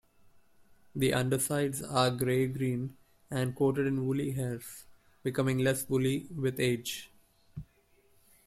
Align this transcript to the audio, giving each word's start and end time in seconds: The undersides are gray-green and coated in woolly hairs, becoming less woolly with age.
The 0.95 1.13
undersides 1.13 1.83
are 1.83 2.09
gray-green 2.09 2.97
and 3.29 3.55
coated 3.55 3.85
in 3.85 4.07
woolly 4.07 4.31
hairs, 4.31 4.85
becoming 5.21 5.59
less 5.59 5.87
woolly 5.87 6.27
with 6.35 6.59
age. 6.59 7.11